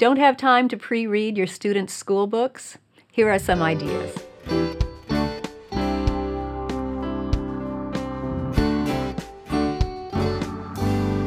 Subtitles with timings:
[0.00, 2.78] Don't have time to pre read your students' school books?
[3.12, 4.16] Here are some ideas.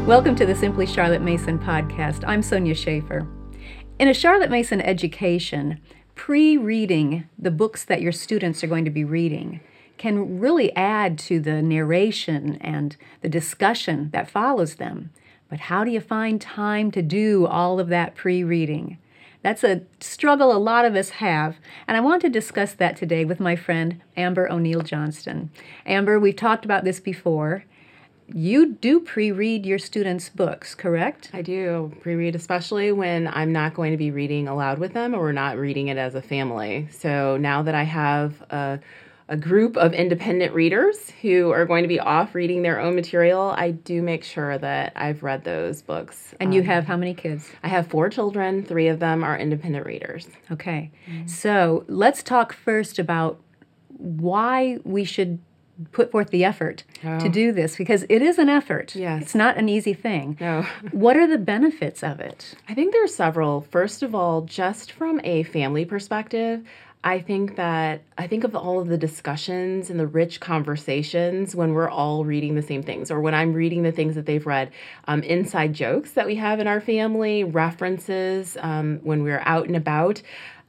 [0.07, 2.23] Welcome to the Simply Charlotte Mason podcast.
[2.25, 3.27] I'm Sonya Shafer.
[3.99, 5.79] In a Charlotte Mason education,
[6.15, 9.59] pre reading the books that your students are going to be reading
[9.99, 15.11] can really add to the narration and the discussion that follows them.
[15.53, 18.97] But how do you find time to do all of that pre reading?
[19.43, 23.23] That's a struggle a lot of us have, and I want to discuss that today
[23.23, 25.51] with my friend Amber O'Neal Johnston.
[25.85, 27.65] Amber, we've talked about this before.
[28.33, 31.29] You do pre read your students' books, correct?
[31.33, 35.13] I do pre read, especially when I'm not going to be reading aloud with them
[35.13, 36.87] or we're not reading it as a family.
[36.89, 38.79] So now that I have a
[39.29, 43.53] a group of independent readers who are going to be off reading their own material,
[43.57, 46.35] I do make sure that I've read those books.
[46.39, 47.49] And you um, have how many kids?
[47.63, 48.63] I have four children.
[48.63, 50.27] Three of them are independent readers.
[50.51, 50.91] Okay.
[51.07, 51.27] Mm-hmm.
[51.27, 53.39] So let's talk first about
[53.97, 55.39] why we should
[55.91, 57.19] put forth the effort oh.
[57.19, 58.95] to do this because it is an effort.
[58.95, 59.23] Yes.
[59.23, 60.37] It's not an easy thing.
[60.39, 60.61] No.
[60.91, 62.55] what are the benefits of it?
[62.69, 63.61] I think there are several.
[63.61, 66.63] First of all, just from a family perspective,
[67.05, 71.73] I think that I think of all of the discussions and the rich conversations when
[71.73, 74.71] we're all reading the same things, or when I'm reading the things that they've read,
[75.05, 79.75] um, inside jokes that we have in our family, references um, when we're out and
[79.75, 80.21] about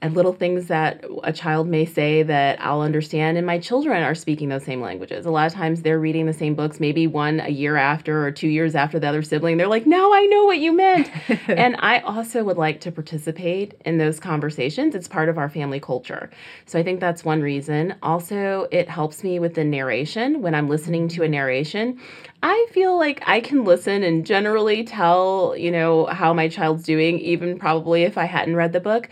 [0.04, 4.14] and little things that a child may say that I'll understand, and my children are
[4.14, 5.24] speaking those same languages.
[5.24, 8.30] A lot of times they're reading the same books, maybe one a year after or
[8.30, 9.56] two years after the other sibling.
[9.56, 11.10] They're like, now I know what you meant.
[11.48, 14.94] and I also would like to participate in those conversations.
[14.94, 16.28] It's part of our family culture.
[16.66, 17.94] So I think that's one reason.
[18.02, 20.42] Also, it helps me with the narration.
[20.42, 21.98] When I'm listening to a narration,
[22.42, 27.20] I feel like I can listen and generally tell, you know, how my child's doing,
[27.20, 29.08] even probably if I hadn't read the book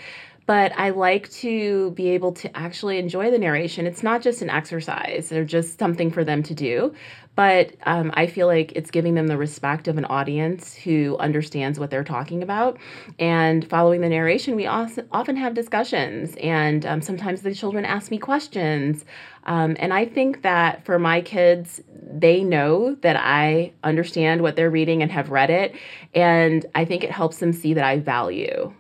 [0.47, 3.87] but I like to be able to actually enjoy the narration.
[3.87, 6.95] It's not just an exercise or just something for them to do,
[7.35, 11.79] but um, I feel like it's giving them the respect of an audience who understands
[11.79, 12.77] what they're talking about.
[13.19, 18.19] And following the narration, we often have discussions, and um, sometimes the children ask me
[18.19, 19.05] questions.
[19.45, 24.71] Um, and I think that for my kids, they know that I understand what they're
[24.71, 25.75] reading and have read it.
[26.15, 28.73] And I think it helps them see that I value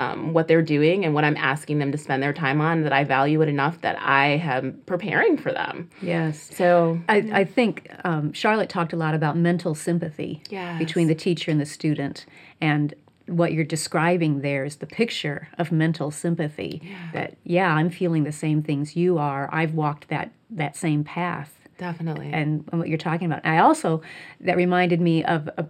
[0.00, 2.92] um, what they're doing and what I'm asking them to spend their time on, that
[2.92, 5.90] I value it enough that I am preparing for them.
[6.00, 6.48] Yes.
[6.54, 10.78] So I, I think um, Charlotte talked a lot about mental sympathy yes.
[10.78, 12.24] between the teacher and the student.
[12.62, 12.94] And
[13.26, 17.10] what you're describing there is the picture of mental sympathy yeah.
[17.12, 21.54] that yeah i'm feeling the same things you are i've walked that that same path
[21.78, 24.02] definitely and, and what you're talking about i also
[24.40, 25.64] that reminded me of a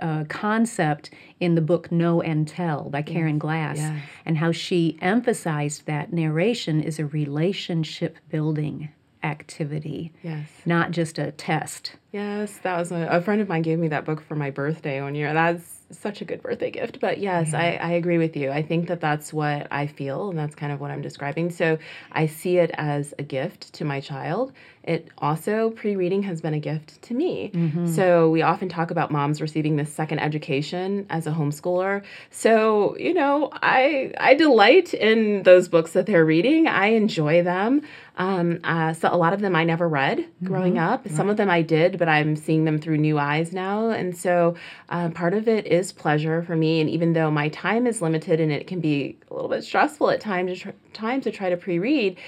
[0.00, 3.78] uh, concept in the book Know and Tell by Karen Glass,
[4.24, 8.90] and how she emphasized that narration is a relationship building
[9.22, 10.48] activity, yes.
[10.64, 11.96] not just a test.
[12.12, 15.02] Yes, that was a, a friend of mine gave me that book for my birthday
[15.02, 15.32] one year.
[15.32, 17.00] That's such a good birthday gift.
[17.00, 18.50] But yes, I, I agree with you.
[18.50, 21.50] I think that that's what I feel, and that's kind of what I'm describing.
[21.50, 21.78] So
[22.12, 24.52] I see it as a gift to my child.
[24.82, 27.50] It also, pre reading has been a gift to me.
[27.52, 27.86] Mm-hmm.
[27.86, 32.02] So we often talk about moms receiving this second education as a homeschooler.
[32.30, 37.82] So, you know, I, I delight in those books that they're reading, I enjoy them.
[38.20, 40.92] Um, uh, so a lot of them I never read growing mm-hmm.
[40.92, 41.08] up.
[41.08, 43.88] Some of them I did, but I'm seeing them through new eyes now.
[43.88, 44.56] And so
[44.90, 46.82] uh, part of it is pleasure for me.
[46.82, 50.10] And even though my time is limited and it can be a little bit stressful
[50.10, 52.18] at times to, tr- times to try to pre-read,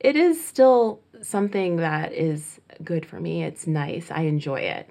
[0.00, 3.44] it is still something that is good for me.
[3.44, 4.10] It's nice.
[4.10, 4.88] I enjoy it.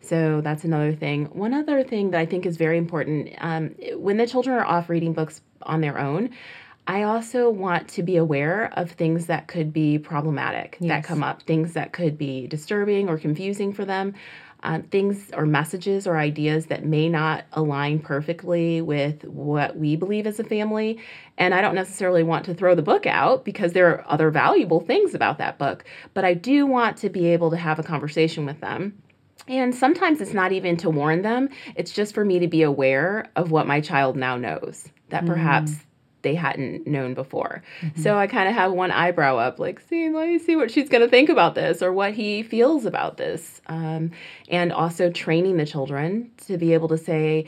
[0.00, 1.24] So that's another thing.
[1.32, 4.88] One other thing that I think is very important um, when the children are off
[4.88, 6.30] reading books on their own,
[6.86, 10.88] I also want to be aware of things that could be problematic yes.
[10.88, 14.14] that come up, things that could be disturbing or confusing for them,
[14.62, 20.26] uh, things or messages or ideas that may not align perfectly with what we believe
[20.26, 20.98] as a family.
[21.38, 24.80] And I don't necessarily want to throw the book out because there are other valuable
[24.80, 28.44] things about that book, but I do want to be able to have a conversation
[28.44, 29.02] with them.
[29.48, 33.30] And sometimes it's not even to warn them, it's just for me to be aware
[33.36, 34.88] of what my child now knows.
[35.10, 35.80] That perhaps mm
[36.24, 37.62] they hadn't known before.
[37.80, 38.02] Mm-hmm.
[38.02, 40.88] So I kind of have one eyebrow up, like, see, let me see what she's
[40.88, 43.60] going to think about this or what he feels about this.
[43.66, 44.10] Um,
[44.48, 47.46] and also training the children to be able to say,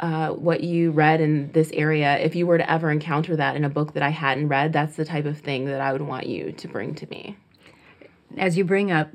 [0.00, 3.64] uh, what you read in this area, if you were to ever encounter that in
[3.64, 6.26] a book that I hadn't read, that's the type of thing that I would want
[6.26, 7.36] you to bring to me.
[8.36, 9.10] As you bring up,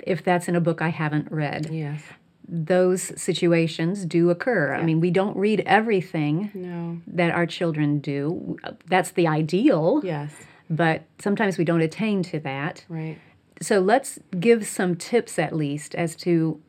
[0.00, 2.02] if that's in a book I haven't read, yes
[2.48, 4.74] those situations do occur.
[4.74, 6.98] I mean, we don't read everything No.
[7.06, 8.56] that our children do.
[8.88, 10.32] That's the ideal, Yes.
[10.70, 12.84] but sometimes we don't attain to that.
[12.88, 13.18] Right.
[13.60, 16.60] So let's give some tips at least as to.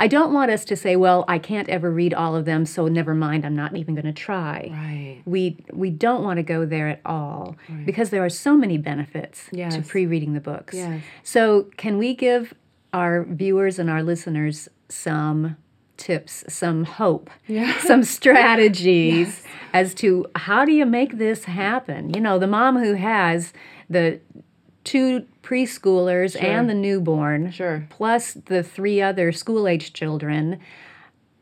[0.00, 2.86] I don't want us to say, well, I can't ever read all of them, so
[2.86, 4.68] never mind, I'm not even going to try.
[4.70, 5.22] Right.
[5.24, 9.48] We we don't want to go there at all because there are so many benefits
[9.52, 10.74] to pre-reading the books.
[10.76, 11.02] Yes.
[11.24, 12.54] So, can we give
[12.92, 15.56] our viewers and our listeners some
[15.96, 17.76] tips, some hope, Yeah.
[17.80, 19.42] some strategies
[19.72, 22.14] as to how do you make this happen?
[22.14, 23.52] You know, the mom who has
[23.90, 24.20] the
[24.84, 27.86] two preschoolers and the newborn, Sure.
[27.90, 30.60] plus the three other school-age children,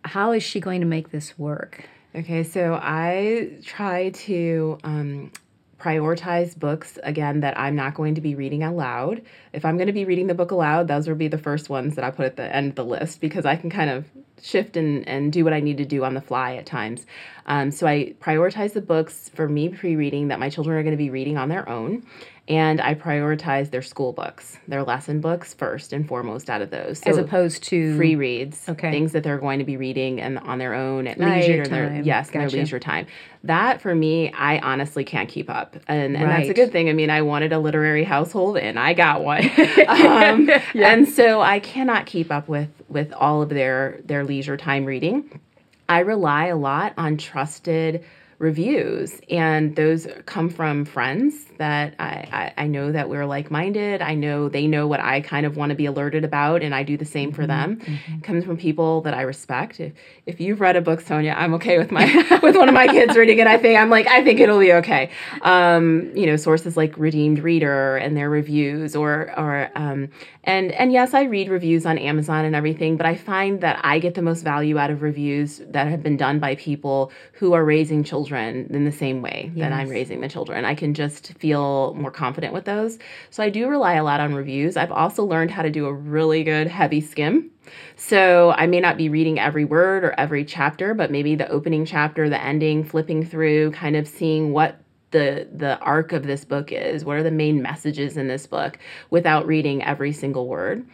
[0.05, 1.89] how is she going to make this work?
[2.15, 5.31] Okay, so I try to um,
[5.79, 9.23] prioritize books again that I'm not going to be reading aloud.
[9.53, 11.97] If I'm going to be reading the book aloud, those will be the first ones
[11.97, 14.07] that I put at the end of the list because I can kind of
[14.43, 17.07] shift and, and do what I need to do on the fly at times.
[17.47, 20.93] Um, so I prioritize the books for me pre reading that my children are going
[20.93, 22.05] to be reading on their own.
[22.49, 27.01] And I prioritize their school books, their lesson books first and foremost out of those.
[27.01, 28.93] So As opposed to free reads, Okay.
[28.93, 31.89] things that they're going to be reading and on their own at Leisure night their
[31.89, 32.05] time.
[32.05, 32.51] yes, in Gotcha.
[32.53, 33.07] their leisure time.
[33.43, 36.89] That for me, I honestly can't keep up, and and that's a good thing.
[36.89, 39.49] I mean, I wanted a literary household, and I got one,
[39.89, 44.85] um, and so I cannot keep up with with all of their their leisure time
[44.85, 45.41] reading.
[45.89, 48.05] I rely a lot on trusted
[48.39, 54.03] reviews, and those come from friends that I, I, I know that we're like minded.
[54.03, 56.83] I know they know what I kind of want to be alerted about, and I
[56.83, 57.81] do the same for them.
[58.19, 59.81] It comes from people that I respect.
[59.81, 59.95] If,
[60.27, 62.05] if you've read a book, Sonya, I'm okay with my
[62.43, 63.47] with one of my kids reading it.
[63.47, 65.11] I think I'm like I think it'll be okay.
[65.41, 70.11] Um, you know, sources like Redeemed Reader and their reviews, or or um,
[70.45, 73.99] and and yes, I read reviews on Amazon and everything, but I find that I
[73.99, 77.65] get the most value out of reviews that have been done by people who are
[77.65, 80.65] raising children in the same way that I'm raising the children.
[80.65, 82.99] I can just feel more confident with those.
[83.31, 84.77] So I do rely a lot on reviews.
[84.77, 87.51] I've also learned how to do a really good heavy skim.
[87.97, 91.85] So I may not be reading every word or every chapter, but maybe the opening
[91.85, 94.81] chapter, the ending, flipping through, kind of seeing what
[95.13, 97.05] the the arc of this book is.
[97.05, 98.79] What are the main messages in this book
[99.11, 100.87] without reading every single word.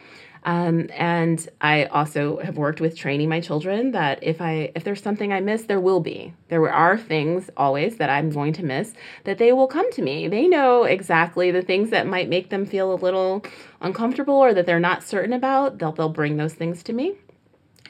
[0.44, 5.02] Um, and I also have worked with training my children that if I if there's
[5.02, 6.34] something I miss, there will be.
[6.48, 8.94] There are things always that I'm going to miss
[9.24, 10.26] that they will come to me.
[10.28, 13.44] They know exactly the things that might make them feel a little
[13.80, 15.78] uncomfortable or that they're not certain about.
[15.78, 17.14] They'll they'll bring those things to me.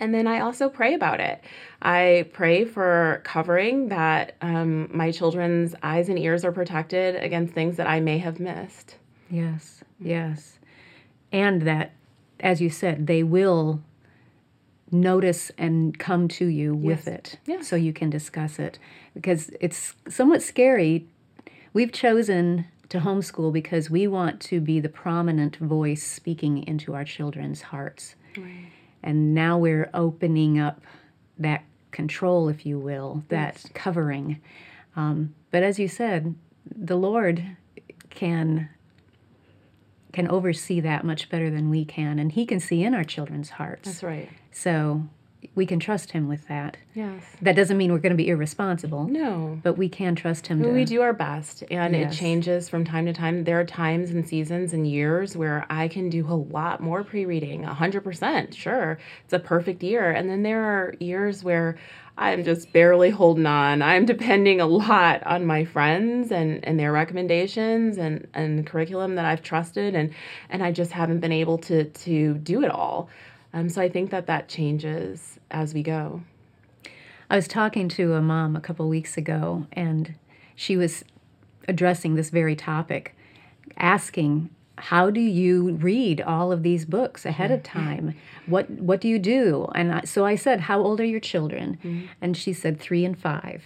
[0.00, 1.42] And then I also pray about it.
[1.80, 7.76] I pray for covering that um, my children's eyes and ears are protected against things
[7.76, 8.96] that I may have missed.
[9.30, 10.58] Yes, yes.
[11.30, 11.92] And that,
[12.42, 13.80] as you said, they will
[14.90, 17.66] notice and come to you with it Yes.
[17.68, 18.78] so you can discuss it.
[19.14, 21.06] Because it's somewhat scary.
[21.72, 27.04] We've chosen to homeschool because we want to be the prominent voice speaking into our
[27.04, 28.16] children's hearts.
[29.02, 30.82] And now we're opening up
[31.38, 34.40] that control, if you will, that covering.
[34.94, 36.34] Um, but as you said,
[36.70, 37.56] the Lord
[38.10, 38.68] can
[40.12, 43.50] can oversee that much better than we can, and He can see in our children's
[43.50, 43.88] hearts.
[43.88, 44.28] That's right.
[44.50, 45.02] So
[45.54, 46.76] we can trust Him with that.
[46.94, 47.24] Yes.
[47.42, 49.58] That doesn't mean we're going to be irresponsible, No.
[49.62, 50.62] but we can trust Him.
[50.62, 52.12] To, we do our best, and Yes.
[52.14, 53.44] it changes from time to time.
[53.44, 57.24] There are times and seasons and years where I can do a lot more pre
[57.24, 58.54] reading, 100%.
[58.54, 58.98] Sure.
[59.24, 60.10] It's a perfect year.
[60.10, 61.76] And then there are years where
[62.18, 63.80] I'm just barely holding on.
[63.80, 69.24] I'm depending a lot on my friends and, and their recommendations and, and curriculum that
[69.24, 70.12] I've trusted, and,
[70.50, 73.08] and I just haven't been able to, to do it all.
[73.52, 76.22] Um, so I think that that changes as we go.
[77.28, 80.14] I was talking to a mom a couple weeks ago, and
[80.54, 81.04] she was
[81.68, 83.14] addressing this very topic,
[83.76, 88.14] asking, "How do you read all of these books ahead of time?
[88.46, 91.78] What What do you do?" And I, so I said, "How old are your children?"
[92.20, 93.62] And she said, three and five.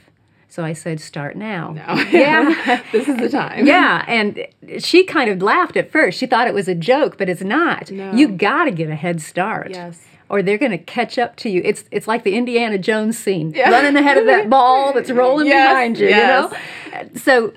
[0.57, 1.75] So I said, "Start now."
[2.11, 2.81] Yeah.
[2.91, 3.67] this is the time.
[3.67, 4.47] Yeah, and
[4.79, 6.19] she kind of laughed at first.
[6.19, 7.91] She thought it was a joke, but it's not.
[7.91, 8.11] No.
[8.15, 9.71] You got to get a head start.
[9.73, 10.03] Yes.
[10.31, 11.61] Or they're going to catch up to you.
[11.63, 15.69] It's it's like the Indiana Jones scene, running ahead of that ball that's rolling Yes,
[15.71, 16.09] behind you.
[16.09, 16.51] yes.
[16.87, 17.53] You know, so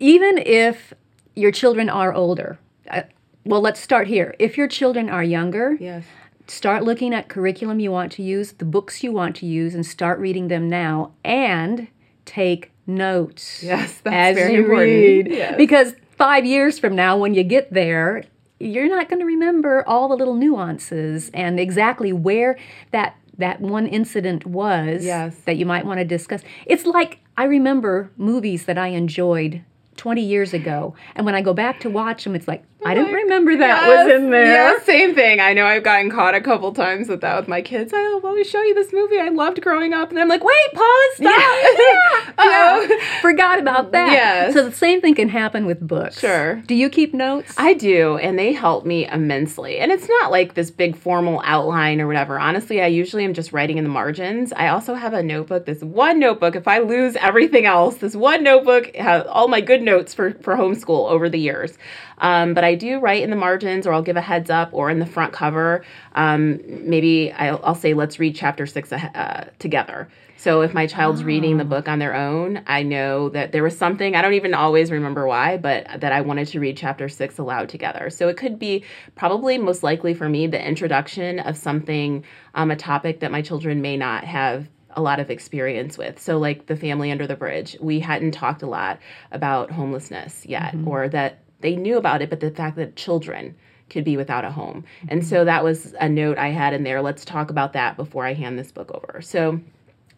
[0.00, 0.92] even if
[1.36, 2.58] your children are older,
[2.90, 3.02] uh,
[3.44, 4.34] well, let's start here.
[4.40, 6.02] If your children are younger, Yes.
[6.48, 9.86] start looking at curriculum you want to use, the books you want to use, and
[9.86, 11.12] start reading them now.
[11.24, 11.86] And
[12.24, 13.62] take notes.
[13.62, 14.88] Yes, that's as very you important.
[14.90, 15.28] read.
[15.30, 15.54] Yes.
[15.56, 18.24] Because five years from now, when you get there,
[18.58, 22.58] you're not going to remember all the little nuances and exactly where
[22.90, 25.34] that that one incident was Yes.
[25.46, 26.42] that you might want to discuss.
[26.66, 29.64] It's like I remember movies that I enjoyed
[29.96, 33.12] 20 years ago, and when I go back to watch them, it's like I didn't
[33.12, 34.46] remember that was in there.
[34.74, 35.40] Yeah, same thing.
[35.40, 37.92] I know I've gotten caught a couple times with that with my kids.
[37.94, 40.72] Oh, I'll always show you this movie I loved growing up, and I'm like, wait,
[40.72, 41.32] pause, stop.
[41.38, 43.00] yeah, Uh-oh.
[43.20, 44.12] Forgot about that.
[44.12, 44.54] Yes.
[44.54, 46.18] So the same thing can happen with books.
[46.18, 46.56] Sure.
[46.66, 47.54] Do you keep notes?
[47.58, 49.78] I do, and they help me immensely.
[49.78, 52.38] And it's not like this big formal outline or whatever.
[52.40, 54.52] Honestly, I usually am just writing in the margins.
[54.54, 56.56] I also have a notebook, this one notebook.
[56.56, 60.56] If I lose everything else, this one notebook has all my good notes for, for
[60.56, 61.76] homeschool over the years.
[62.20, 64.90] Um, but I do write in the margins, or I'll give a heads up, or
[64.90, 65.84] in the front cover.
[66.14, 70.08] Um, maybe I'll, I'll say, let's read chapter six uh, together.
[70.40, 73.76] So if my child's reading the book on their own, I know that there was
[73.76, 77.36] something, I don't even always remember why, but that I wanted to read chapter six
[77.36, 78.08] aloud together.
[78.08, 78.82] So it could be
[79.16, 82.24] probably most likely for me the introduction of something,
[82.54, 86.18] um, a topic that my children may not have a lot of experience with.
[86.18, 88.98] So, like the family under the bridge, we hadn't talked a lot
[89.32, 93.54] about homelessness yet, or that they knew about it, but the fact that children
[93.90, 94.84] could be without a home.
[95.08, 95.46] And so mm-hmm.
[95.46, 97.02] that was a note I had in there.
[97.02, 99.20] Let's talk about that before I hand this book over.
[99.20, 99.60] So,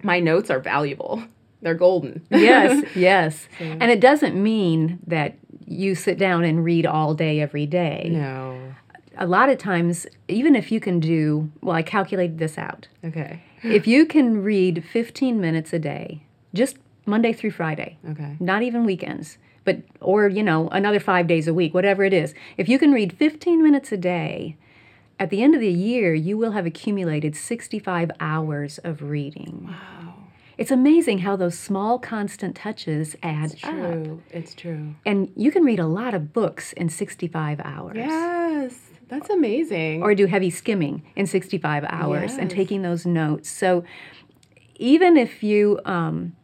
[0.02, 1.22] my notes are valuable.
[1.62, 2.26] They're golden.
[2.30, 3.48] yes, yes.
[3.60, 8.08] And it doesn't mean that you sit down and read all day every day.
[8.12, 8.74] no.
[9.18, 12.88] A lot of times, even if you can do, well, I calculated this out.
[13.04, 13.42] Okay.
[13.62, 16.22] if you can read 15 minutes a day,
[16.54, 18.36] just Monday through Friday, Okay.
[18.40, 22.34] not even weekends, but or you know another five days a week, whatever it is.
[22.56, 24.56] If you can read 15 minutes a day,
[25.18, 29.68] at the end of the year, you will have accumulated 65 hours of reading.
[29.68, 30.14] Wow.
[30.58, 33.70] It's amazing how those small constant touches add up.
[33.70, 34.22] True.
[34.30, 34.94] It's true.
[35.06, 37.96] And you can read a lot of books in 65 hours.
[37.96, 38.78] Yes.
[39.08, 40.02] That's amazing.
[40.02, 43.50] Or do heavy skimming in 65 hours and taking those notes.
[43.50, 43.84] So
[44.76, 46.34] even if you um,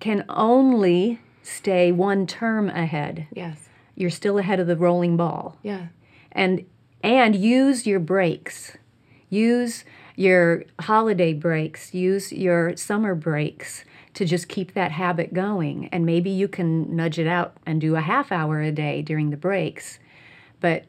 [0.00, 3.68] can only stay one term ahead, yes.
[3.94, 5.56] you're still ahead of the rolling ball.
[5.62, 5.86] Yeah.
[6.32, 6.66] And
[7.02, 8.76] and use your breaks.
[9.28, 9.84] Use
[10.16, 13.84] your holiday breaks, use your summer breaks
[14.14, 15.88] to just keep that habit going.
[15.88, 19.30] And maybe you can nudge it out and do a half hour a day during
[19.30, 19.98] the breaks.
[20.60, 20.86] But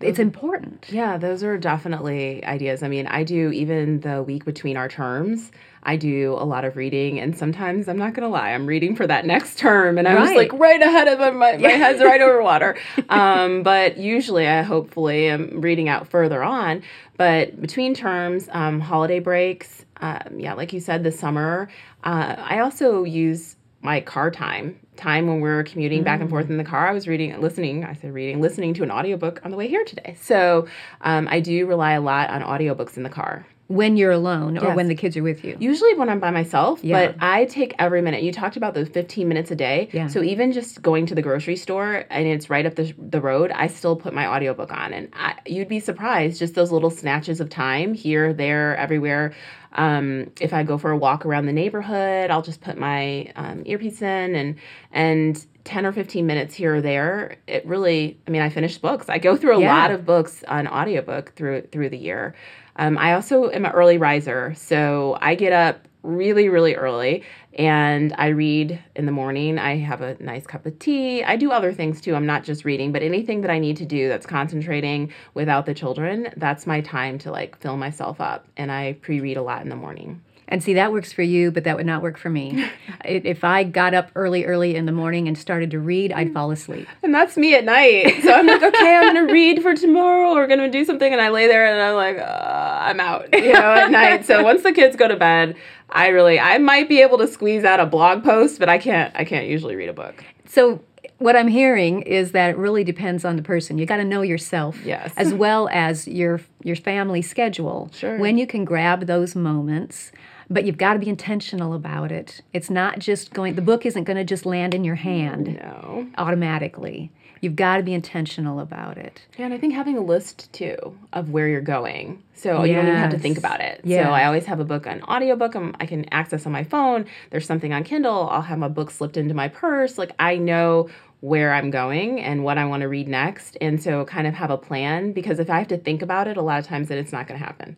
[0.00, 0.86] it's important.
[0.90, 2.82] Yeah, those are definitely ideas.
[2.82, 5.52] I mean, I do even the week between our terms.
[5.82, 9.06] I do a lot of reading, and sometimes I'm not gonna lie, I'm reading for
[9.06, 11.18] that next term, and I'm just like right ahead of.
[11.34, 12.76] My, my head's right over water.
[13.08, 16.82] Um, but usually, I hopefully am reading out further on.
[17.16, 21.68] But between terms, um, holiday breaks, um, yeah, like you said, the summer.
[22.02, 26.56] Uh, I also use my car time time when we're commuting back and forth in
[26.56, 29.56] the car i was reading listening i said reading listening to an audiobook on the
[29.56, 30.66] way here today so
[31.02, 34.64] um, i do rely a lot on audiobooks in the car When you're alone or
[34.68, 34.76] Yes.
[34.76, 35.56] when the kids are with you.
[35.58, 37.06] usually when i'm by myself Yeah.
[37.08, 40.06] but i take every minute you talked about those 15 minutes a day Yeah.
[40.06, 43.50] so even just going to the grocery store and it's right up the, the road
[43.52, 47.40] i still put my audiobook on and I, you'd be surprised just those little snatches
[47.40, 49.32] of time here there everywhere
[49.74, 53.62] um, if I go for a walk around the neighborhood, I'll just put my um,
[53.66, 54.56] earpiece in and
[54.92, 57.36] and 10 or 15 minutes here or there.
[57.46, 59.08] It really, I mean, I finish books.
[59.08, 59.74] I go through a Yeah.
[59.74, 62.34] lot of books on audiobook through through the year.
[62.76, 67.22] Um, I also am an early riser, so I get up really, really early
[67.54, 69.58] and I read in the morning.
[69.58, 71.22] I have a nice cup of tea.
[71.22, 72.14] I do other things too.
[72.14, 75.74] I'm not just reading, but anything that I need to do that's concentrating without the
[75.74, 78.46] children, that's my time to like fill myself up.
[78.56, 80.22] And I pre read a lot in the morning.
[80.48, 82.64] And see, that works for you, but that would not work for me.
[83.06, 86.50] If I got up early, early in the morning and started to read, I'd fall
[86.50, 86.88] asleep.
[87.02, 88.22] And that's me at night.
[88.22, 91.12] So I'm like, okay, I'm gonna read for tomorrow or gonna do something.
[91.12, 94.24] And I lay there and I'm like, uh, I'm out, you know, at night.
[94.24, 95.54] So once the kids go to bed,
[95.90, 99.14] I really, I might be able to squeeze out a blog post, but I can't,
[99.14, 100.24] I can't usually read a book.
[100.46, 100.80] So
[101.18, 103.78] what I'm hearing is that it really depends on the person.
[103.78, 105.12] You got to know yourself, Yes.
[105.16, 107.90] as well as your your family schedule.
[107.92, 108.18] Sure.
[108.18, 110.12] When you can grab those moments,
[110.50, 112.40] but you've got to be intentional about it.
[112.52, 113.54] It's not just going.
[113.54, 116.06] The book isn't going to just land in your hand No.
[116.18, 117.10] automatically.
[117.44, 119.20] You've got to be intentional about it.
[119.38, 122.22] Yeah, and I think having a list too of where you're going.
[122.34, 123.82] So you don't even have to think about it.
[123.84, 124.04] Yeah.
[124.04, 127.04] So I always have a book, an audiobook um, I can access on my phone.
[127.30, 128.28] There's something on Kindle.
[128.30, 129.98] I'll have my book slipped into my purse.
[129.98, 130.88] Like I know
[131.20, 133.56] where I'm going and what I want to read next.
[133.60, 136.36] And so kind of have a plan because if I have to think about it,
[136.36, 137.76] a lot of times then it's not going to happen.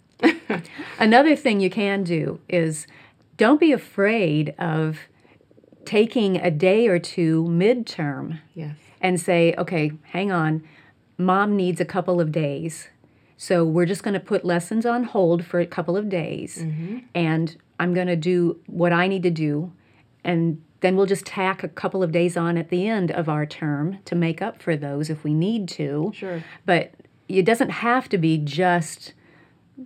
[0.98, 2.86] Another thing you can do is
[3.36, 4.98] don't be afraid of
[5.84, 8.76] taking a day or two midterm yes.
[9.00, 10.62] And say, okay, hang on.
[11.18, 12.88] mom needs a couple of days.
[13.36, 16.58] So we're just going to put lessons on hold for a couple of days.
[16.58, 16.98] Mm-hmm.
[17.14, 19.72] And I'm going to do what I need to do.
[20.24, 23.46] And then we'll just tack a couple of days on at the end of our
[23.46, 26.12] term to make up for those if we need to.
[26.14, 26.42] Sure.
[26.64, 26.92] But
[27.28, 29.12] it doesn't have to be just,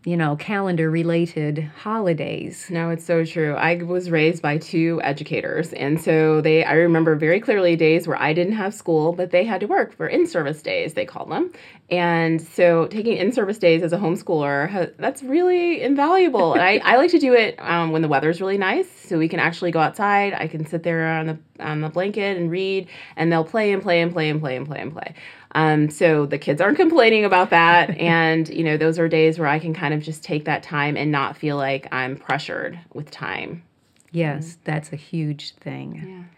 [0.04, 2.68] you know, calendar related holidays.
[2.70, 3.54] No, it's so true.
[3.54, 8.20] I was raised by two educators, and so they I remember very clearly days where
[8.20, 11.52] I didn't have school, but they had to work for in-service days, they call them.
[11.90, 16.52] And so taking in-service days as a homeschooler, that's really invaluable.
[16.52, 19.28] and I, I like to do it um, when the weather's really nice, so we
[19.28, 20.32] can actually go outside.
[20.32, 23.82] I can sit there on the on the blanket and read, and they'll play and
[23.82, 25.14] play and play and play and play and play.
[25.52, 29.48] Um, so the kids aren't complaining about that, and you know those are days where
[29.48, 33.10] I can kind of just take that time and not feel like I'm pressured with
[33.10, 33.64] time.
[34.12, 36.28] Yes, that's a huge thing.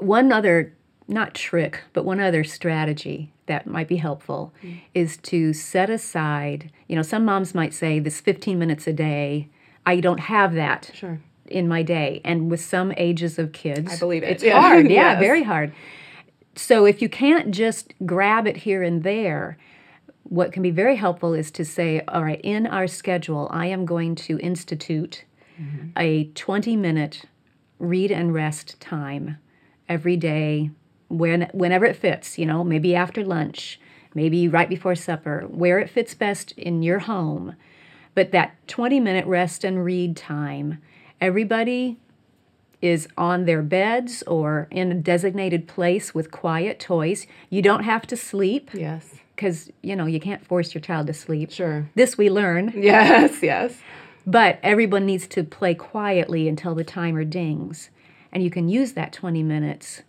[0.00, 0.04] Yeah.
[0.04, 0.72] One other,
[1.08, 4.78] not trick, but one other strategy that might be helpful mm.
[4.94, 9.48] is to set aside, you know, some moms might say this 15 minutes a day,
[9.86, 11.18] I don't have that Sure.
[11.46, 12.20] in my day.
[12.24, 14.30] And with some ages of kids, I believe it.
[14.30, 14.60] It's Yeah.
[14.60, 14.84] hard.
[14.90, 15.20] Yeah, Yes.
[15.20, 15.72] very hard.
[16.54, 19.56] So if you can't just grab it here and there,
[20.24, 23.86] what can be very helpful is to say, all right, in our schedule, I am
[23.86, 25.24] going to institute
[25.58, 25.88] mm-hmm.
[25.96, 27.22] a 20 minute
[27.78, 29.38] read and rest time
[29.88, 30.70] every day
[31.08, 33.80] when whenever it fits, you know, maybe after lunch,
[34.14, 37.54] maybe right before supper, where it fits best in your home.
[38.14, 40.80] But that 20 minute rest and read time,
[41.20, 41.98] everybody
[42.80, 47.26] is on their beds or in a designated place with quiet toys.
[47.50, 49.16] You don't have to sleep Yes.
[49.34, 51.50] because, you know, you can't force your child to sleep.
[51.50, 51.88] Sure.
[51.94, 52.72] This we learn.
[52.76, 53.42] Yes.
[53.42, 53.74] Yes.
[54.26, 57.90] But everyone needs to play quietly until the timer dings.
[58.30, 60.02] And you can use that 20 minutes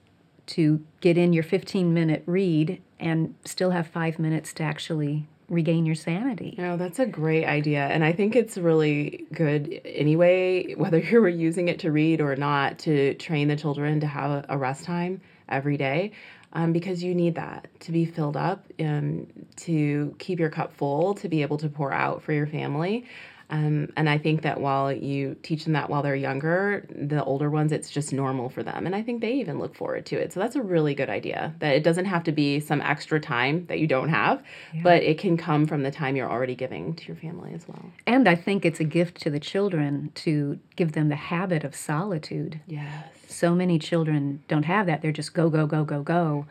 [0.49, 5.85] to get in your 15 minute read and still have five minutes to actually regain
[5.85, 6.55] your sanity.
[6.57, 7.85] No, that's a great idea.
[7.87, 12.79] And I think it's really good anyway, whether you're using it to read or not,
[12.79, 16.11] to train the children to have a, a rest time every day.
[16.51, 21.13] Um, because you need that to be filled up, um, to keep your cup full,
[21.13, 23.05] to be able to pour out for your family.
[23.51, 27.49] Um, and I think that while you teach them that while they're younger, the older
[27.49, 28.85] ones, it's just normal for them.
[28.85, 30.31] And I think they even look forward to it.
[30.31, 33.65] So that's a really good idea that it doesn't have to be some extra time
[33.65, 34.43] that you don't have,
[34.83, 37.85] but it can come from the time you're already giving to your family as well.
[38.05, 41.75] And I think it's a gift to the children to give them the habit of
[41.75, 42.61] solitude.
[42.67, 43.07] Yes.
[43.27, 45.01] So many children don't have that.
[45.01, 46.45] They're just go, go, go, go, go.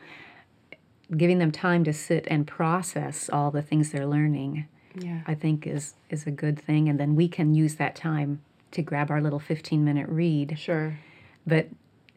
[1.16, 5.20] Giving them time to sit and process all the things they're learning, Yeah.
[5.26, 6.88] I think, is, is a good thing.
[6.88, 8.40] And then we can use that time
[8.72, 10.58] to grab our little 15 minute read.
[10.58, 10.98] Sure.
[11.46, 11.68] But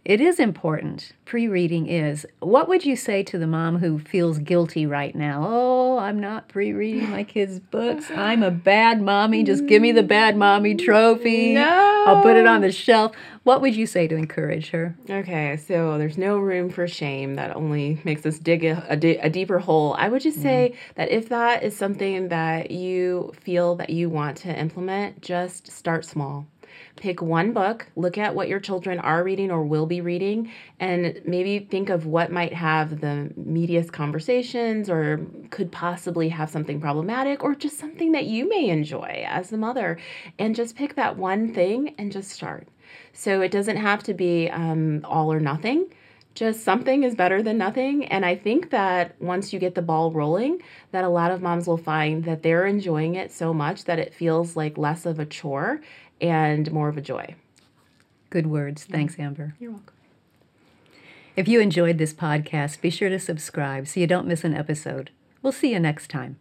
[0.04, 1.12] it is important.
[1.26, 2.26] Pre reading is.
[2.40, 5.46] What would you say to the mom who feels guilty right now?
[5.48, 8.10] Oh, I'm not pre reading my kids' books.
[8.10, 9.44] I'm a bad mommy.
[9.44, 11.54] Just give me the bad mommy trophy.
[11.54, 12.04] No.
[12.08, 13.16] I'll put it on the shelf.
[13.44, 14.96] What would you say to encourage her?
[15.08, 17.36] Okay, so there's no room for shame.
[17.36, 19.96] That only makes us dig a, a, di- a deeper hole.
[20.00, 20.92] I would just say mm-hmm.
[20.96, 26.06] that if that is something that you feel that you want to implement, just start
[26.06, 26.48] small.
[26.98, 31.22] Pick one book, look at what your children are reading or will be reading, and
[31.26, 37.44] maybe think of what might have the meatiest conversations or could possibly have something problematic
[37.44, 39.98] or just something that you may enjoy as the mother.
[40.38, 42.68] And just pick that one thing and just start.
[43.14, 45.88] So it doesn't have to be um, all or nothing.
[46.34, 48.06] Just something is better than nothing.
[48.06, 51.68] And I think that once you get the ball rolling, that a lot of moms
[51.68, 55.26] will find that they're enjoying it so much that it feels like less of a
[55.26, 55.82] chore
[56.22, 57.36] and more of a joy.
[58.30, 58.86] Good words.
[58.86, 59.56] Thanks, Amber.
[59.60, 59.96] You're welcome.
[61.36, 65.10] If you enjoyed this podcast, be sure to subscribe so you don't miss an episode.
[65.42, 66.38] We'll see you next time.